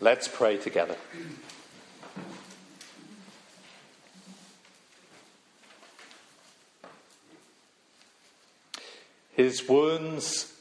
[0.00, 0.94] Let's pray together.
[9.32, 10.52] His wounds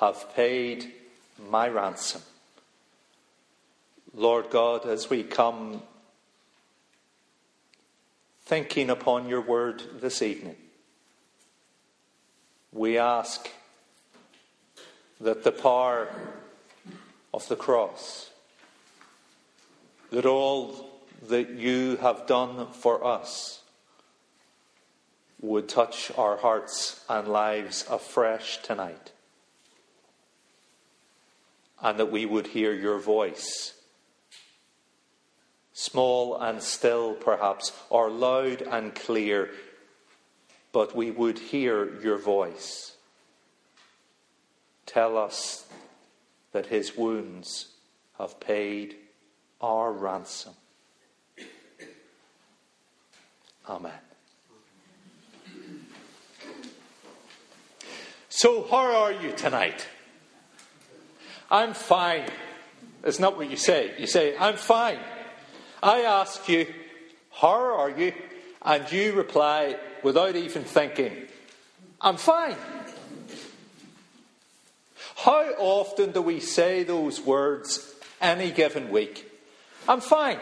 [0.00, 0.92] have paid
[1.48, 2.20] my ransom.
[4.14, 5.82] Lord God, as we come
[8.44, 10.56] thinking upon your word this evening,
[12.72, 13.48] we ask
[15.18, 16.08] that the power
[17.32, 18.31] of the cross,
[20.12, 20.90] that all
[21.28, 23.62] that you have done for us
[25.40, 29.10] would touch our hearts and lives afresh tonight,
[31.80, 33.72] and that we would hear your voice.
[35.72, 39.48] Small and still, perhaps, or loud and clear,
[40.72, 42.96] but we would hear your voice.
[44.84, 45.66] Tell us
[46.52, 47.68] that his wounds
[48.18, 48.96] have paid
[49.62, 50.54] our ransom.
[53.68, 53.92] Amen.
[58.28, 59.86] So, how are you tonight?
[61.50, 62.24] I'm fine.
[63.04, 63.94] It's not what you say.
[63.98, 64.98] You say, I'm fine.
[65.82, 66.66] I ask you,
[67.30, 68.12] How are you?
[68.62, 71.12] And you reply without even thinking,
[72.00, 72.56] I'm fine.
[75.16, 79.31] How often do we say those words any given week?
[79.88, 80.38] I'm fine.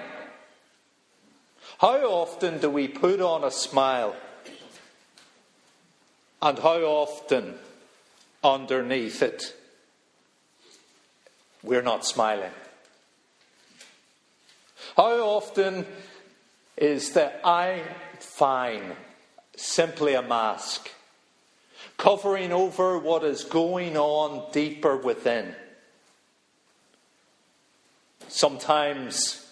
[1.78, 4.14] How often do we put on a smile?
[6.42, 7.54] And how often
[8.44, 9.54] underneath it
[11.62, 12.52] we're not smiling?
[14.96, 15.86] How often
[16.76, 17.84] is the I'm
[18.18, 18.92] fine
[19.56, 20.90] simply a mask,
[21.96, 25.54] covering over what is going on deeper within?
[28.30, 29.44] Sometimes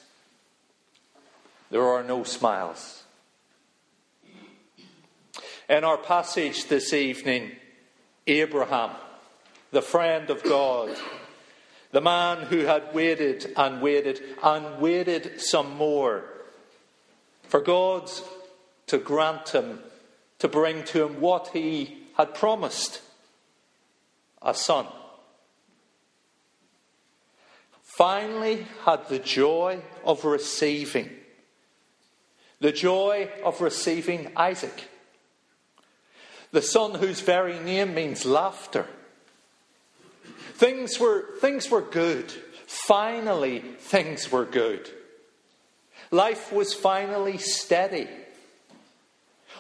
[1.68, 3.02] there are no smiles.
[5.68, 7.56] In our passage this evening,
[8.28, 8.91] Abraham,
[9.72, 10.97] the friend of God,
[11.91, 16.22] the man who had waited and waited and waited some more
[17.42, 18.08] for God
[18.86, 19.80] to grant him,
[20.38, 23.03] to bring to him what he had promised
[24.41, 24.86] a son.
[27.98, 31.10] Finally, had the joy of receiving,
[32.60, 34.88] the joy of receiving Isaac,
[36.53, 38.86] the son whose very name means laughter
[40.54, 42.32] Things were, things were good.
[42.69, 44.88] Finally, things were good.
[46.12, 48.06] Life was finally steady.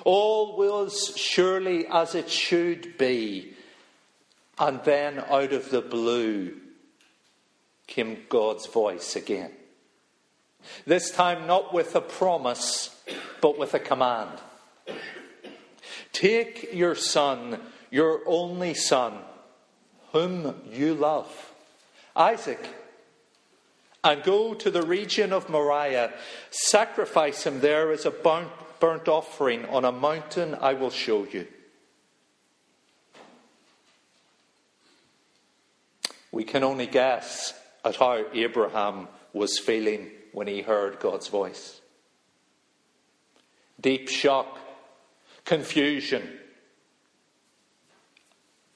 [0.04, 3.54] All was surely as it should be.
[4.60, 6.67] And then out of the blue
[7.88, 9.50] came God's voice again.
[10.86, 12.94] This time, not with a promise,
[13.40, 14.38] but with a command.
[16.12, 17.60] Take your son,
[17.90, 19.18] your only son
[20.12, 21.52] whom you love,
[22.14, 22.66] Isaac,
[24.04, 26.12] and go to the region of Moriah,
[26.50, 28.50] sacrifice him there as a burnt,
[28.80, 31.46] burnt offering on a mountain I will show you.
[36.30, 37.54] We can only guess
[37.88, 41.80] at how Abraham was feeling when he heard God's voice.
[43.80, 44.58] Deep shock,
[45.46, 46.22] confusion,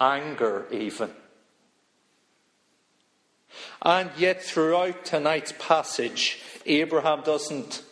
[0.00, 1.10] anger, even.
[3.82, 7.82] And yet, throughout tonight's passage, Abraham doesn't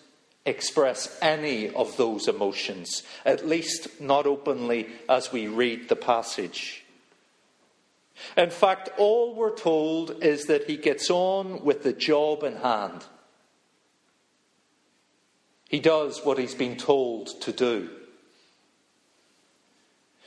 [0.46, 6.82] express any of those emotions, at least not openly as we read the passage.
[8.36, 13.04] In fact, all we're told is that he gets on with the job in hand.
[15.68, 17.90] He does what he's been told to do.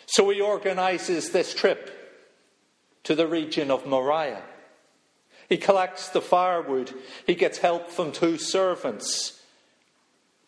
[0.05, 1.89] So he organizes this trip
[3.03, 4.43] to the region of Moriah.
[5.49, 6.93] He collects the firewood.
[7.27, 9.41] He gets help from two servants.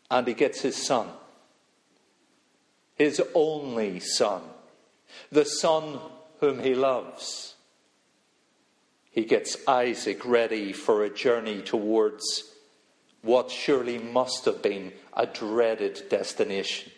[0.09, 1.09] And he gets his son.
[2.95, 4.42] His only son.
[5.31, 6.00] The son
[6.45, 7.56] whom he loves.
[9.12, 12.51] He gets Isaac ready for a journey towards
[13.21, 16.92] what surely must have been a dreaded destination.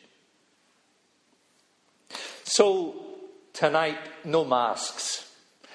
[2.43, 2.95] So,
[3.53, 5.31] tonight, no masks.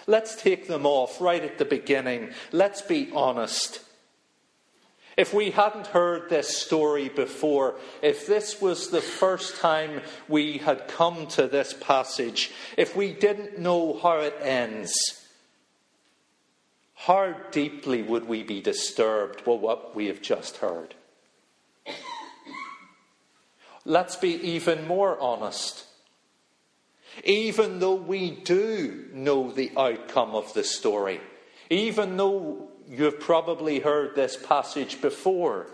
[0.06, 2.32] Let's take them off right at the beginning.
[2.50, 3.80] Let's be honest.
[5.16, 10.88] If we hadn't heard this story before, if this was the first time we had
[10.88, 14.94] come to this passage, if we didn't know how it ends,
[16.94, 20.94] how deeply would we be disturbed by what we have just heard?
[23.84, 25.86] Let's be even more honest.
[27.24, 31.20] Even though we do know the outcome of the story,
[31.68, 35.66] even though you've probably heard this passage before,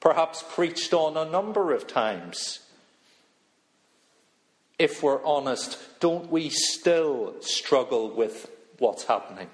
[0.00, 2.60] perhaps preached on a number of times,
[4.78, 9.48] if we're honest, don't we still struggle with what's happening?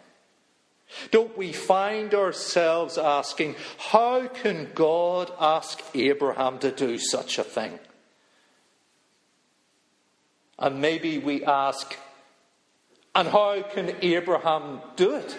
[1.11, 7.79] Don't we find ourselves asking, how can God ask Abraham to do such a thing?
[10.59, 11.95] And maybe we ask,
[13.15, 15.37] and how can Abraham do it?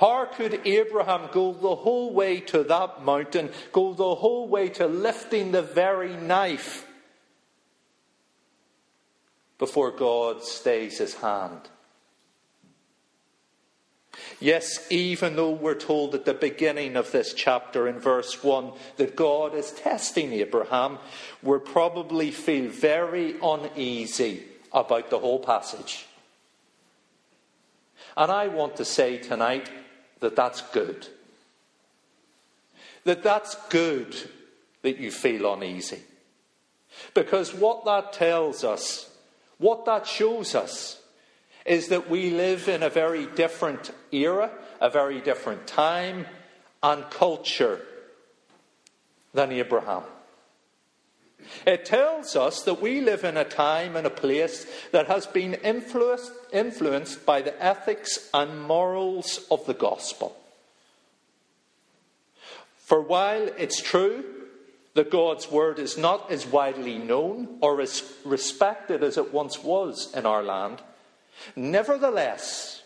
[0.00, 4.86] How could Abraham go the whole way to that mountain, go the whole way to
[4.86, 6.86] lifting the very knife
[9.58, 11.68] before God stays his hand?
[14.40, 19.16] Yes, even though we're told at the beginning of this chapter in verse 1 that
[19.16, 20.98] God is testing Abraham,
[21.42, 26.06] we probably feel very uneasy about the whole passage.
[28.16, 29.70] And I want to say tonight
[30.20, 31.06] that that's good.
[33.04, 34.16] That that's good
[34.82, 36.00] that you feel uneasy.
[37.14, 39.10] Because what that tells us,
[39.58, 41.00] what that shows us,
[41.64, 46.26] is that we live in a very different era, a very different time
[46.82, 47.80] and culture
[49.34, 50.02] than Abraham.
[51.66, 55.54] It tells us that we live in a time and a place that has been
[55.54, 60.36] influenced, influenced by the ethics and morals of the gospel.
[62.78, 64.24] For while it's true
[64.94, 70.12] that God's word is not as widely known or as respected as it once was
[70.14, 70.80] in our land,
[71.54, 72.82] Nevertheless,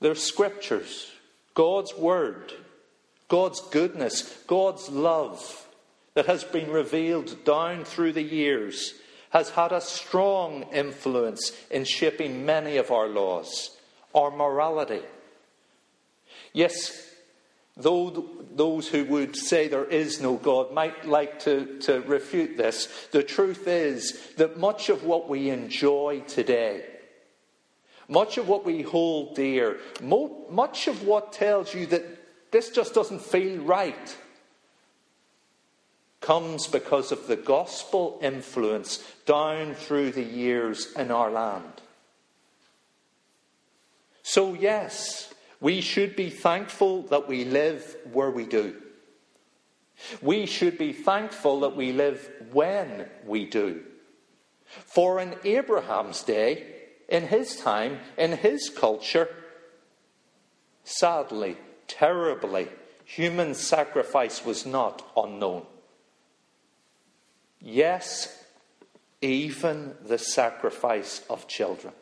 [0.00, 1.10] there's scriptures,
[1.54, 2.52] God's word,
[3.28, 5.65] God's goodness, God's love
[6.16, 8.94] that has been revealed down through the years
[9.30, 13.76] has had a strong influence in shaping many of our laws,
[14.14, 15.02] our morality.
[16.54, 17.06] Yes,
[17.78, 18.24] Though
[18.54, 23.22] those who would say there is no God might like to, to refute this, the
[23.22, 26.86] truth is that much of what we enjoy today,
[28.08, 33.20] much of what we hold dear, much of what tells you that this just doesn't
[33.20, 34.16] feel right,
[36.26, 41.80] comes because of the gospel influence down through the years in our land.
[44.24, 48.74] So, yes, we should be thankful that we live where we do.
[50.20, 53.84] We should be thankful that we live when we do.
[54.64, 56.66] For in Abraham's day,
[57.08, 59.28] in his time, in his culture,
[60.82, 61.56] sadly,
[61.86, 62.66] terribly,
[63.04, 65.66] human sacrifice was not unknown.
[67.60, 68.44] Yes,
[69.20, 71.92] even the sacrifice of children.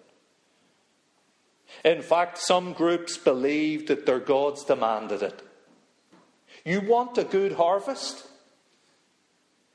[1.84, 5.42] In fact, some groups believed that their gods demanded it.
[6.64, 8.26] You want a good harvest?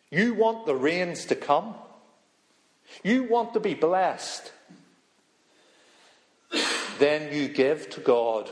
[0.10, 1.76] You want the rains to come?
[3.04, 4.52] You want to be blessed?
[6.98, 8.52] Then you give to God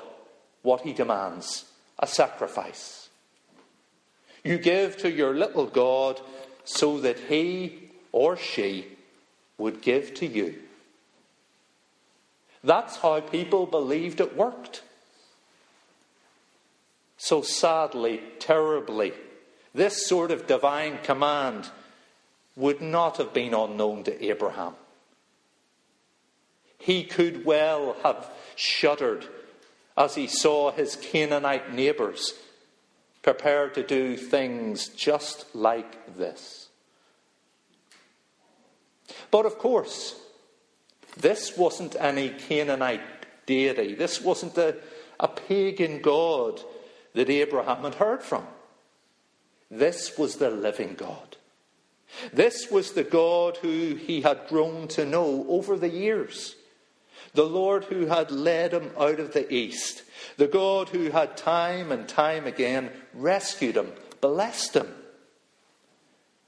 [0.61, 1.65] what He demands
[1.99, 3.09] a sacrifice.
[4.43, 6.21] You give to your little God
[6.67, 8.85] so that He or she
[9.57, 10.55] would give to you.
[12.61, 14.83] That's how people believed it worked.
[17.17, 19.13] So sadly, terribly,
[19.73, 21.69] this sort of divine command
[22.57, 24.73] would not have been unknown to Abraham.
[26.77, 29.25] He could well have shuddered
[29.95, 32.33] as he saw his Canaanite neighbours
[33.21, 36.69] prepare to do things just like this.
[39.31, 40.19] But of course,
[41.17, 43.95] this wasn't any Canaanite deity.
[43.95, 44.77] This wasn't a,
[45.19, 46.61] a pagan god
[47.13, 48.45] that Abraham had heard from.
[49.69, 51.37] This was the living God.
[52.31, 56.55] This was the God who he had grown to know over the years.
[57.33, 60.03] The Lord who had led him out of the east.
[60.35, 64.93] The God who had time and time again rescued him, blessed him,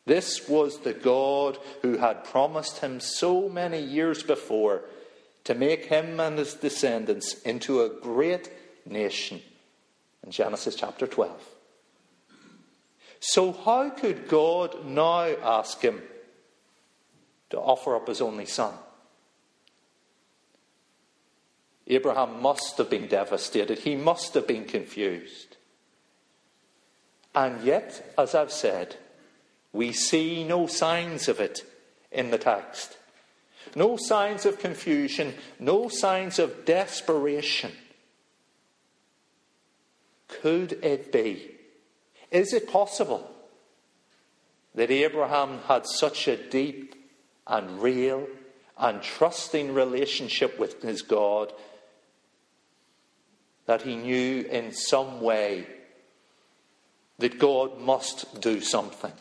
[0.09, 4.81] this was the God who had promised him so many years before
[5.43, 8.51] to make him and his descendants into a great
[8.87, 9.39] nation
[10.23, 11.39] in Genesis chapter 12.
[13.19, 16.01] So, how could God now ask him
[17.51, 18.73] to offer up his only son?
[21.89, 23.79] Abraham must have been devastated.
[23.79, 25.57] He must have been confused.
[27.33, 28.95] And yet, as I've said,
[29.73, 31.61] we see no signs of it
[32.11, 32.97] in the text.
[33.75, 37.71] No signs of confusion, no signs of desperation.
[40.27, 41.55] Could it be?
[42.31, 43.29] Is it possible
[44.75, 46.95] that Abraham had such a deep
[47.47, 48.27] and real
[48.77, 51.51] and trusting relationship with his God
[53.69, 55.63] that he knew in some way
[57.19, 59.11] that God must do something?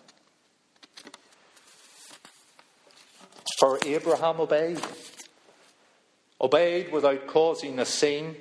[3.59, 4.81] For Abraham obeyed.
[6.41, 8.37] Obeyed without causing a scene.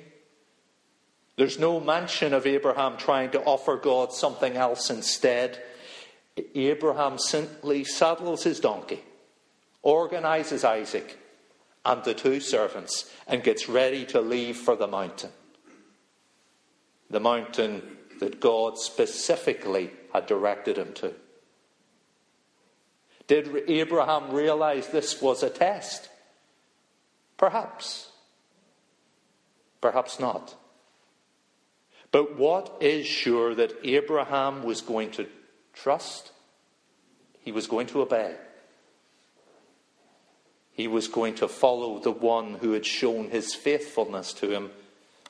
[1.36, 5.62] There's no mention of Abraham trying to offer God something else instead.
[6.54, 9.02] Abraham simply saddles his donkey,
[9.82, 11.18] organizes Isaac
[11.84, 15.32] and the two servants, and gets ready to leave for the mountain.
[17.10, 17.82] The mountain
[18.20, 21.14] that God specifically had directed him to.
[23.26, 26.08] Did Abraham realize this was a test?
[27.36, 28.10] Perhaps.
[29.80, 30.54] Perhaps not.
[32.10, 35.26] But what is sure that Abraham was going to
[35.74, 36.32] trust?
[37.40, 38.34] He was going to obey.
[40.72, 44.70] He was going to follow the one who had shown his faithfulness to him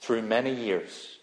[0.01, 1.18] through many years.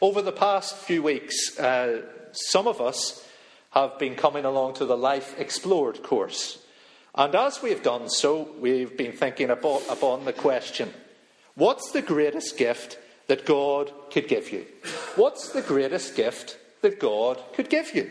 [0.00, 3.26] Over the past few weeks, uh, some of us
[3.70, 6.58] have been coming along to the Life Explored course.
[7.16, 10.92] And as we've done so, we've been thinking about, upon the question
[11.56, 14.66] what's the greatest gift that God could give you?
[15.16, 18.08] What's the greatest gift that God could give you?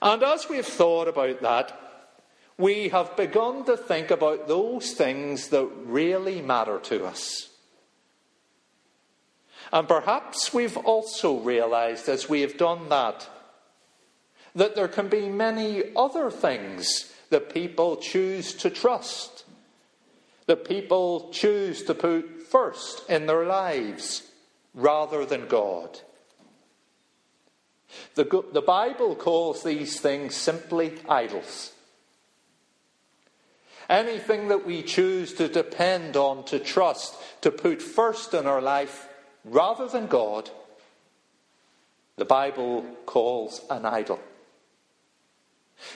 [0.00, 1.78] And as we've thought about that,
[2.56, 7.51] we have begun to think about those things that really matter to us.
[9.72, 13.28] And perhaps we've also realized as we have done that
[14.54, 19.44] that there can be many other things that people choose to trust,
[20.46, 24.24] that people choose to put first in their lives
[24.74, 26.00] rather than God.
[28.14, 31.72] The, the Bible calls these things simply idols.
[33.88, 39.08] Anything that we choose to depend on, to trust, to put first in our life
[39.44, 40.50] rather than God,
[42.16, 44.20] the Bible calls an idol.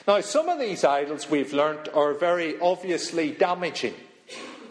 [0.07, 3.93] Now, some of these idols we've learnt are very obviously damaging,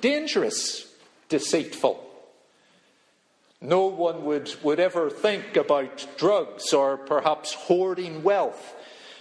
[0.00, 0.92] dangerous,
[1.28, 2.02] deceitful.
[3.60, 8.74] No one would, would ever think about drugs or perhaps hoarding wealth.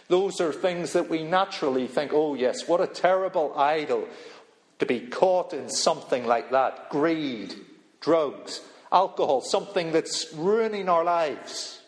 [0.07, 4.07] Those are things that we naturally think, oh, yes, what a terrible idol
[4.79, 7.55] to be caught in something like that greed,
[8.01, 8.61] drugs,
[8.91, 11.81] alcohol, something that's ruining our lives.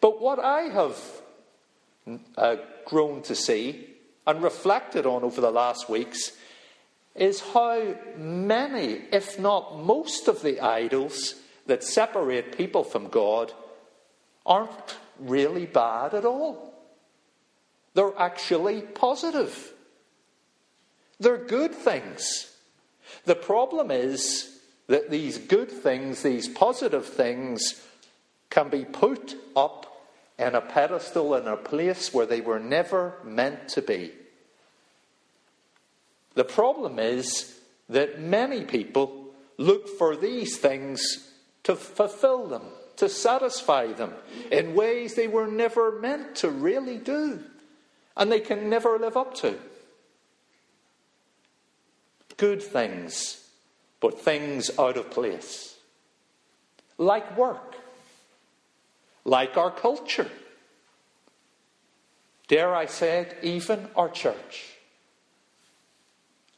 [0.00, 0.98] But what I have
[2.36, 3.88] uh, grown to see
[4.26, 6.32] and reflected on over the last weeks
[7.14, 11.34] is how many, if not most, of the idols
[11.66, 13.52] that separate people from God
[14.44, 16.74] aren't really bad at all.
[17.94, 19.72] They're actually positive.
[21.20, 22.50] They're good things.
[23.24, 24.53] The problem is
[24.86, 27.82] that these good things, these positive things,
[28.50, 29.86] can be put up
[30.38, 34.12] in a pedestal in a place where they were never meant to be.
[36.34, 39.26] The problem is that many people
[39.56, 41.30] look for these things
[41.62, 42.62] to fulfill them,
[42.96, 44.12] to satisfy them
[44.50, 47.40] in ways they were never meant to really do,
[48.16, 49.56] and they can never live up to.
[52.36, 53.43] Good things,
[54.04, 55.76] but things out of place.
[56.98, 57.74] Like work,
[59.24, 60.30] like our culture.
[62.46, 64.74] Dare I say it, even our church.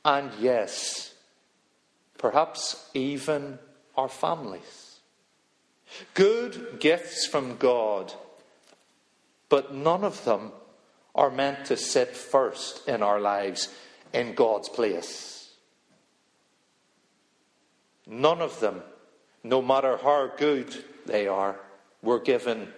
[0.05, 1.15] And yes,
[2.19, 3.61] perhaps even
[3.97, 4.99] our families.
[6.15, 8.13] Good gifts from God,
[9.49, 10.51] but none of them
[11.15, 13.73] are meant to sit first in our lives
[14.13, 15.36] in God's place.
[18.07, 18.83] None of them,
[19.43, 21.57] no matter how good they are,
[22.03, 22.69] were given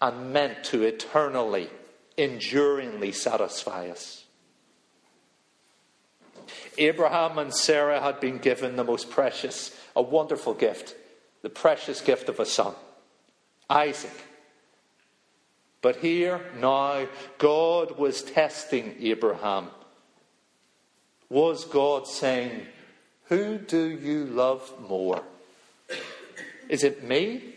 [0.00, 1.68] and meant to eternally,
[2.16, 4.24] enduringly satisfy us.
[6.76, 10.94] Abraham and Sarah had been given the most precious, a wonderful gift,
[11.42, 12.74] the precious gift of a son,
[13.68, 14.24] Isaac.
[15.80, 17.06] But here now,
[17.38, 19.68] God was testing Abraham
[21.28, 22.66] Was God saying,
[23.28, 25.22] Who do you love more?
[26.68, 27.54] Is it me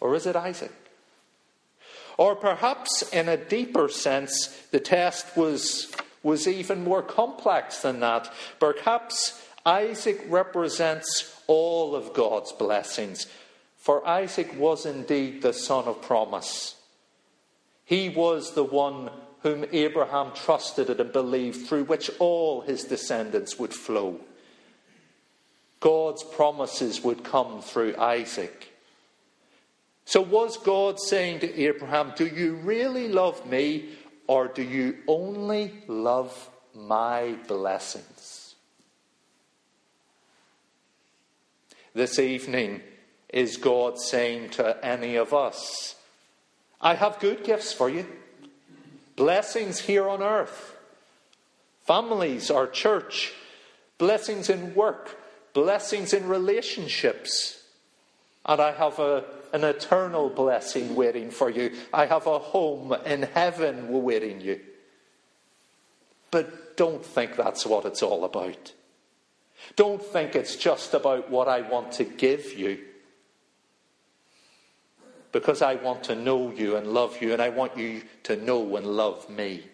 [0.00, 0.72] or is it Isaac?
[2.16, 5.90] Or perhaps in a deeper sense, the test was,
[6.22, 8.30] was even more complex than that.
[8.58, 13.26] Perhaps Isaac represents all of God's blessings,
[13.78, 16.76] for Isaac was indeed the son of promise.
[17.84, 19.10] He was the one
[19.42, 24.20] whom Abraham trusted and believed, through which all his descendants would flow.
[25.80, 28.72] God's promises would come through Isaac.
[30.04, 33.90] So, was God saying to Abraham, Do you really love me,
[34.26, 38.54] or do you only love my blessings?
[41.94, 42.82] This evening,
[43.32, 45.94] is God saying to any of us,
[46.80, 48.06] I have good gifts for you,
[49.16, 50.76] blessings here on earth,
[51.82, 53.32] families, our church,
[53.98, 55.16] blessings in work,
[55.52, 57.62] blessings in relationships.
[58.46, 61.72] And I have a, an eternal blessing waiting for you.
[61.92, 64.60] I have a home in heaven waiting you.
[66.30, 68.72] But don't think that's what it's all about.
[69.76, 72.78] Don't think it's just about what I want to give you.
[75.32, 78.76] Because I want to know you and love you, and I want you to know
[78.76, 79.64] and love me.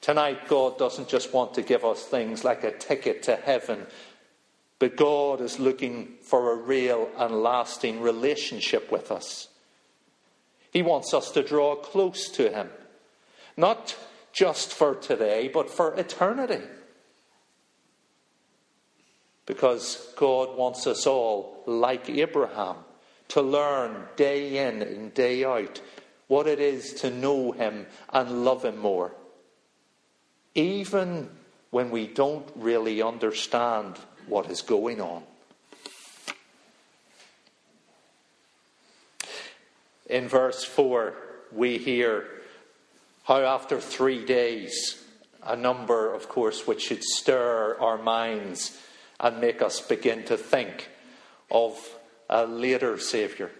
[0.00, 3.86] Tonight, God doesn't just want to give us things like a ticket to heaven,
[4.78, 9.48] but God is looking for a real and lasting relationship with us.
[10.70, 12.70] He wants us to draw close to Him,
[13.56, 13.96] not
[14.32, 16.64] just for today, but for eternity.
[19.46, 22.76] Because God wants us all, like Abraham,
[23.28, 25.80] to learn day in and day out
[26.28, 29.12] what it is to know Him and love Him more
[30.54, 31.30] even
[31.70, 35.22] when we don't really understand what is going on.
[40.08, 41.14] In verse 4,
[41.52, 42.26] we hear
[43.24, 45.04] how after three days,
[45.42, 48.80] a number, of course, which should stir our minds
[49.20, 50.88] and make us begin to think
[51.50, 51.78] of
[52.30, 53.50] a later Saviour.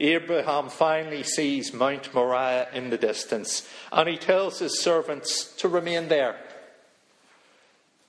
[0.00, 6.08] Abraham finally sees Mount Moriah in the distance, and he tells his servants to remain
[6.08, 6.36] there.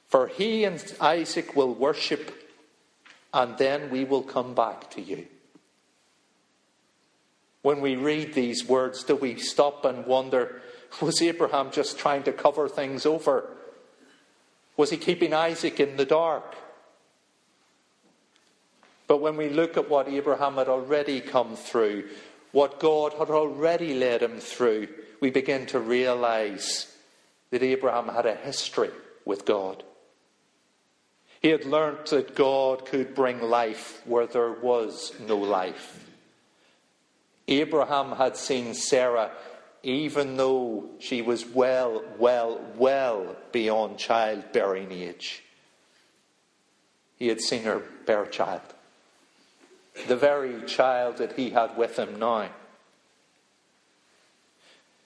[0.07, 2.33] For he and Isaac will worship,
[3.33, 5.27] and then we will come back to you.
[7.61, 10.61] When we read these words, do we stop and wonder
[11.01, 13.49] was Abraham just trying to cover things over?
[14.75, 16.55] Was he keeping Isaac in the dark?
[19.11, 22.07] But when we look at what Abraham had already come through,
[22.53, 24.87] what God had already led him through,
[25.19, 26.95] we begin to realize
[27.49, 28.91] that Abraham had a history
[29.25, 29.83] with God.
[31.41, 36.09] He had learnt that God could bring life where there was no life.
[37.49, 39.31] Abraham had seen Sarah
[39.83, 45.43] even though she was well, well, well beyond childbearing age.
[47.17, 48.61] He had seen her bear a child
[50.07, 52.49] the very child that he had with him now.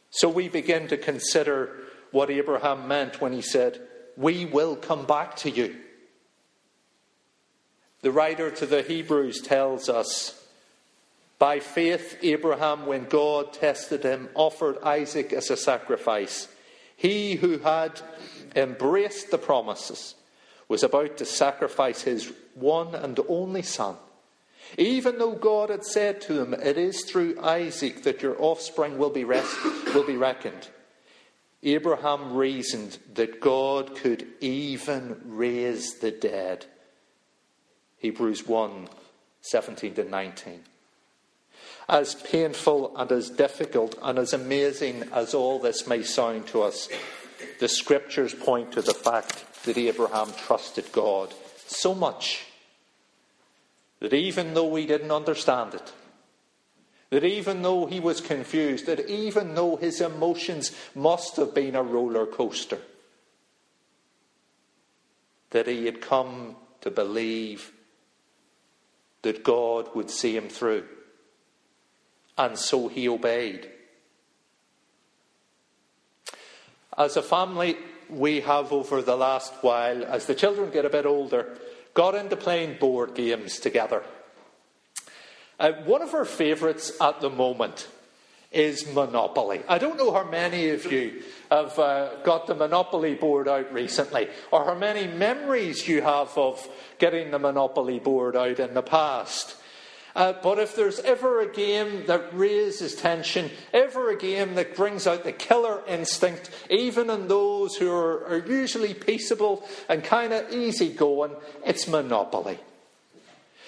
[0.10, 1.72] So we begin to consider
[2.12, 3.82] what Abraham meant when he said,
[4.16, 5.76] We will come back to you.
[8.02, 10.48] The writer to the Hebrews tells us,
[11.40, 16.48] By faith, Abraham, when God tested him, offered Isaac as a sacrifice.
[16.96, 18.00] He who had
[18.56, 20.16] embraced the promises
[20.70, 23.98] was about to sacrifice his one and only son
[24.78, 29.10] even though God had said to him, It is through Isaac that your offspring will
[29.10, 29.56] be, rest,
[29.94, 30.70] will be reckoned,
[31.64, 36.66] Abraham reasoned that God could even raise the dead.
[37.98, 38.88] Hebrews 1
[39.42, 40.62] 17 to 19.
[41.88, 46.90] As painful and as difficult and as amazing as all this may sound to us,
[47.60, 51.34] the scriptures point to the fact that Abraham trusted God
[51.68, 52.46] so much
[54.06, 55.92] that even though he didn't understand it,
[57.10, 61.82] that even though he was confused, that even though his emotions must have been a
[61.82, 62.78] roller coaster,
[65.50, 67.72] that he had come to believe
[69.24, 70.84] that God would see him through.
[72.38, 73.72] And so he obeyed.
[76.96, 77.76] As a family,
[78.08, 81.58] we have over the last while, as the children get a bit older,
[81.96, 84.04] got into playing board games together.
[85.60, 87.88] Uh, one of our favourites at the moment
[88.52, 89.62] is Monopoly.
[89.68, 94.28] I don't know how many of you have uh, got the Monopoly board out recently,
[94.52, 96.68] or how many memories you have of
[97.00, 99.56] getting the Monopoly board out in the past.
[100.16, 105.06] Uh, but if there's ever a game that raises tension, ever a game that brings
[105.06, 110.50] out the killer instinct, even in those who are, are usually peaceable and kind of
[110.54, 112.58] easygoing, it's Monopoly.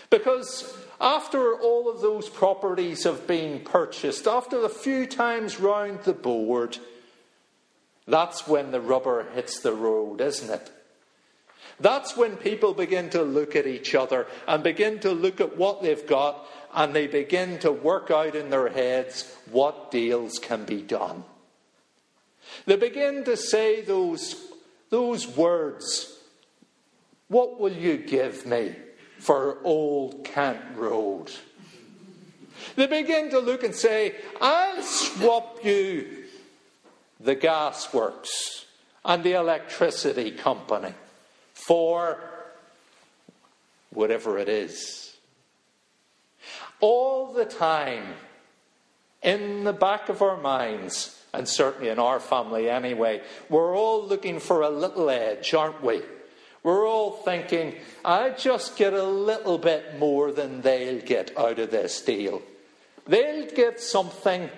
[0.10, 6.14] Because after all of those properties have been purchased, after a few times round the
[6.14, 6.78] board,
[8.08, 10.72] that's when the rubber hits the road, isn't it?
[11.80, 15.82] That's when people begin to look at each other and begin to look at what
[15.82, 20.82] they've got and they begin to work out in their heads what deals can be
[20.82, 21.24] done.
[22.66, 24.36] They begin to say those,
[24.90, 26.18] those words
[27.28, 28.76] What will you give me
[29.20, 31.32] for old Kent Road?
[32.76, 36.26] They begin to look and say, I'll swap you
[37.20, 38.66] the gasworks
[39.06, 40.94] and the electricity company
[41.58, 42.20] for
[43.90, 45.16] whatever it is.
[46.80, 48.04] All the time,
[49.24, 54.40] in the back of our minds, and certainly in our family anyway, we're all looking
[54.40, 56.04] for a little edge, aren't we?
[56.62, 61.72] We're all thinking, I just get a little bit more than they'll get out of
[61.72, 62.42] this deal.
[63.08, 64.50] They'll get something,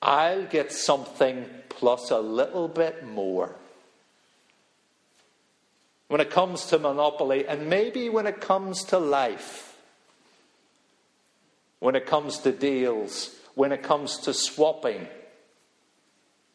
[0.00, 3.54] I'll get something plus a little bit more.
[6.08, 9.76] When it comes to monopoly, and maybe when it comes to life,
[11.80, 15.08] when it comes to deals, when it comes to swapping,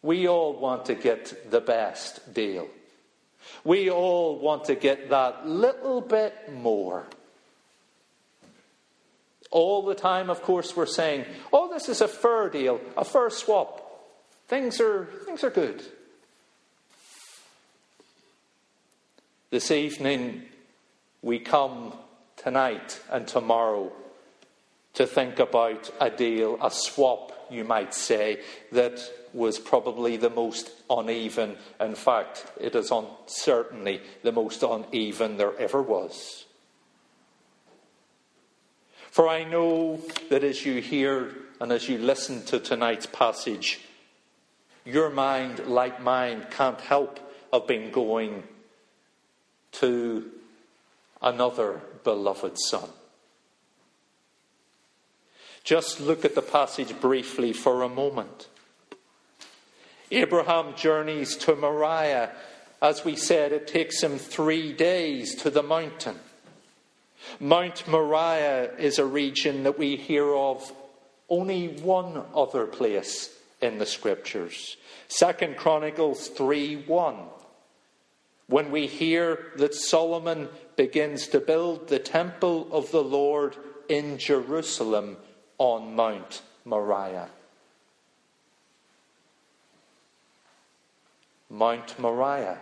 [0.02, 2.68] we all want to get the best deal.
[3.64, 7.06] We all want to get that little bit more.
[9.52, 13.30] All the time, of course, we're saying, oh, this is a fair deal, a fair
[13.30, 13.82] swap.
[14.48, 15.84] Things are, things are good.
[19.52, 20.44] This evening,
[21.22, 21.92] we come
[22.38, 23.92] tonight and tomorrow
[24.94, 28.40] to think about a deal, a swap, you might say,
[28.72, 29.02] that
[29.34, 31.58] was probably the most uneven.
[31.82, 32.94] In fact, it is
[33.26, 36.46] certainly the most uneven there ever was.
[39.10, 43.82] For I know that as you hear and as you listen to tonight's passage,
[44.86, 47.20] your mind, like mine, can't help
[47.52, 48.44] of being going
[49.74, 50.30] to
[51.22, 52.90] another beloved son.
[55.64, 58.48] Just look at the passage briefly for a moment.
[60.10, 62.32] Abraham journeys to Moriah.
[62.82, 66.18] As we said, it takes him three days to the mountain.
[67.40, 70.72] Mount Moriah is a region that we hear of
[71.30, 73.30] only one other place
[73.62, 74.76] in the scriptures.
[75.08, 77.16] Second Chronicles 3 1
[78.52, 83.56] when we hear that Solomon begins to build the temple of the Lord
[83.88, 85.16] in Jerusalem
[85.58, 87.30] on Mount Moriah.
[91.50, 92.60] Mount Moriah,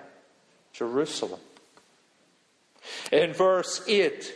[0.74, 1.40] Jerusalem.
[3.12, 4.34] In verse 8,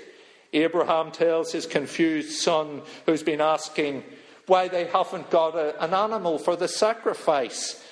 [0.54, 4.04] Abraham tells his confused son, who's been asking
[4.48, 7.84] why they haven't got a, an animal for the sacrifice,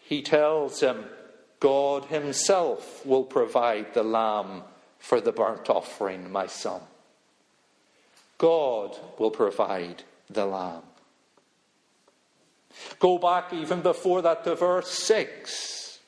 [0.00, 1.04] he tells him,
[1.64, 4.64] God Himself will provide the lamb
[4.98, 6.82] for the burnt offering, my son.
[8.36, 10.82] God will provide the lamb.
[12.98, 16.00] Go back even before that to verse 6,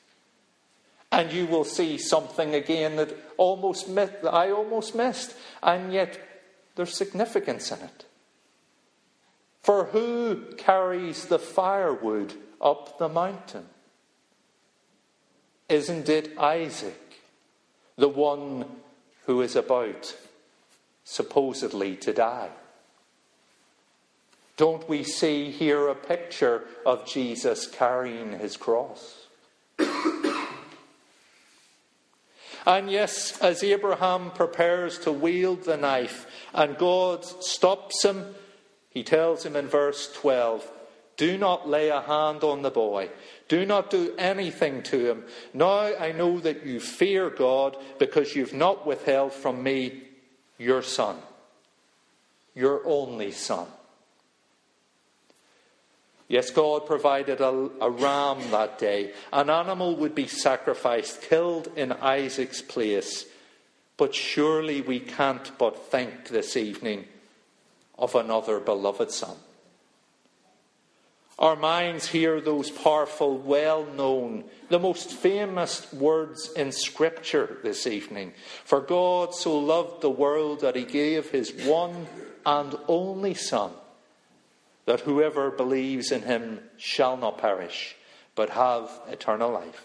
[1.11, 6.21] and you will see something again that almost that I almost missed, and yet
[6.75, 8.05] there's significance in it.
[9.63, 13.71] For who carries the firewood up the mountain?
[15.69, 17.21] Isn't it Isaac,
[17.97, 18.67] the one
[19.27, 20.17] who is about
[21.05, 22.51] supposedly to die?
[24.57, 29.27] Don't we see here a picture of Jesus carrying his cross?
[32.67, 38.35] and yes, as Abraham prepares to wield the knife and God stops him,
[38.89, 40.67] he tells him in verse 12,
[41.17, 43.09] Do not lay a hand on the boy.
[43.49, 45.25] Do not do anything to him.
[45.55, 50.03] Now I know that you fear God because you've not withheld from me
[50.59, 51.17] your son,
[52.55, 53.67] your only son.
[56.29, 59.13] Yes, God provided a, a, ram that day.
[59.33, 63.27] An animal would be sacrificed, killed in Isaac's place.
[63.97, 67.05] But surely we can't but think this evening
[67.97, 69.37] of another beloved son.
[71.39, 78.33] Our minds hear those powerful, well known, the most famous words in Scripture this evening.
[78.65, 82.07] For God so loved the world that he gave his one
[82.47, 83.73] and only Son,
[84.87, 87.97] that whoever believes in him shall not perish,
[88.35, 89.85] but have eternal life.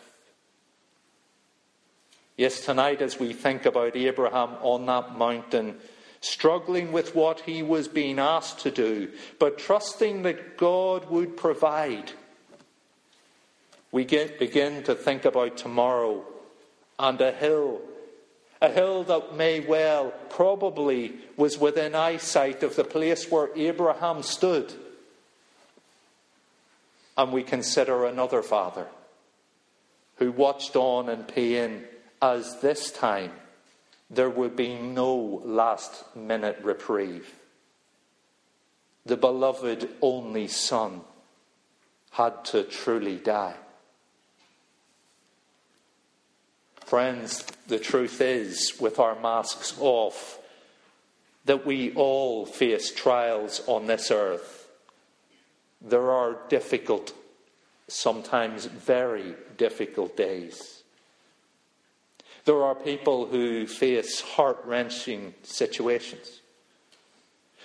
[2.38, 5.80] Yes, tonight, as we think about Abraham on that mountain,
[6.22, 12.12] struggling with what he was being asked to do, but trusting that God would provide.
[13.92, 16.24] We get, begin to think about tomorrow
[17.00, 17.82] and a hill,
[18.62, 24.72] a hill that may well, probably, was within eyesight of the place where Abraham stood.
[27.18, 28.88] And we consider another father
[30.18, 31.84] who watched on in pain
[32.22, 33.32] as this time
[34.12, 37.34] there would be no last minute reprieve.
[39.06, 41.02] The beloved only Son
[42.12, 43.56] had to truly die.
[46.86, 50.40] Friends, the truth is, with our masks off,
[51.46, 54.68] that we all face trials on this earth.
[55.82, 57.14] There are difficult,
[57.88, 60.81] sometimes very difficult days.
[62.46, 66.42] There are people who face heart wrenching situations.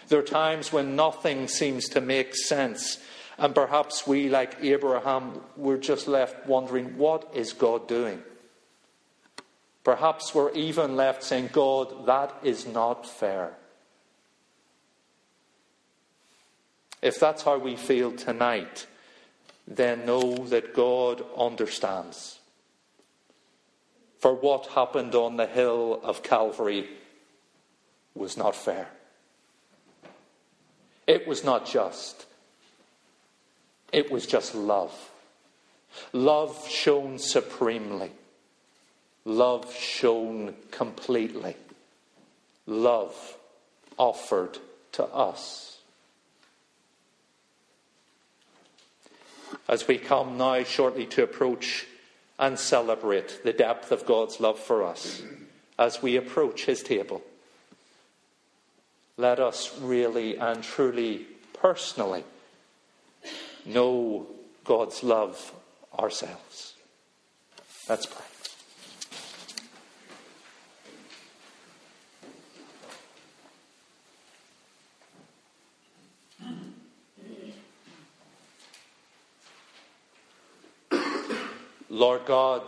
[0.09, 2.99] There are times when nothing seems to make sense,
[3.39, 8.23] and perhaps we, like Abraham, we're just left wondering, what is God doing?
[9.83, 13.55] Perhaps we're even left saying, God, that is not fair.
[17.03, 18.87] If that's how we feel tonight,
[19.67, 22.41] then know that God understands.
[24.19, 26.89] For what happened on the hill of Calvary
[28.15, 28.89] was not fair.
[31.07, 32.27] It was not just.
[33.93, 34.93] It was just love.
[36.13, 38.11] Love shown supremely.
[39.25, 41.57] Love shown completely.
[42.67, 43.37] Love
[43.97, 44.59] offered
[44.93, 45.79] to us.
[49.69, 51.87] As we come now shortly to approach
[52.39, 55.23] and celebrate the depth of God's love for us
[55.79, 57.23] as we approach His table.
[59.17, 62.25] Let us really and truly, personally,
[63.65, 64.27] know
[64.65, 65.53] God's love
[65.99, 66.75] ourselves.
[67.89, 68.26] Let's pray.
[81.97, 82.63] Lord God,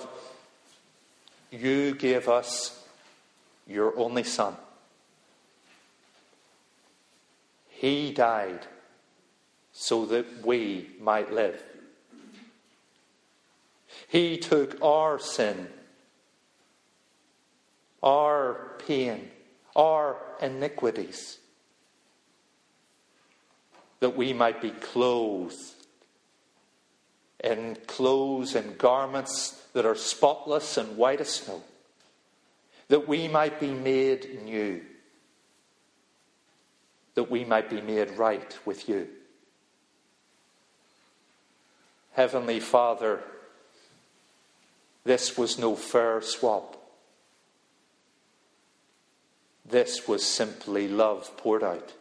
[1.50, 2.82] you gave us
[3.66, 4.56] your only Son.
[7.68, 8.66] He died
[9.70, 11.62] so that we might live.
[14.08, 15.68] He took our sin,
[18.02, 19.28] our pain,
[19.76, 21.36] our iniquities,
[24.00, 25.77] that we might be clothed
[27.42, 31.62] in clothes and garments that are spotless and white as snow,
[32.88, 34.80] that we might be made new,
[37.14, 39.08] that we might be made right with you.
[42.12, 43.22] Heavenly Father,
[45.04, 46.76] this was no fair swap.
[49.64, 51.92] This was simply love poured out.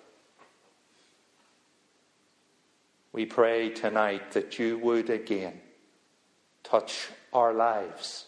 [3.11, 5.61] We pray tonight that you would again
[6.63, 8.25] touch our lives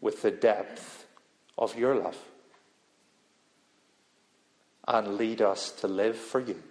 [0.00, 1.06] with the depth
[1.56, 2.18] of your love
[4.86, 6.62] and lead us to live for you.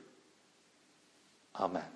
[1.60, 1.93] Amen.